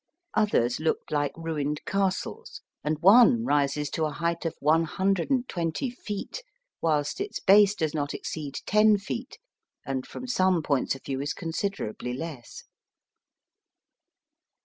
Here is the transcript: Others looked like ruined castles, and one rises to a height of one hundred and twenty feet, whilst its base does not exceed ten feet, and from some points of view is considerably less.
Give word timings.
Others 0.33 0.79
looked 0.79 1.11
like 1.11 1.31
ruined 1.37 1.85
castles, 1.85 2.61
and 2.83 2.97
one 3.03 3.45
rises 3.45 3.87
to 3.91 4.05
a 4.05 4.09
height 4.11 4.45
of 4.45 4.55
one 4.59 4.83
hundred 4.85 5.29
and 5.29 5.47
twenty 5.47 5.91
feet, 5.91 6.41
whilst 6.81 7.21
its 7.21 7.39
base 7.39 7.75
does 7.75 7.93
not 7.93 8.11
exceed 8.11 8.55
ten 8.65 8.97
feet, 8.97 9.37
and 9.85 10.07
from 10.07 10.25
some 10.25 10.63
points 10.63 10.95
of 10.95 11.03
view 11.03 11.21
is 11.21 11.35
considerably 11.35 12.13
less. 12.15 12.63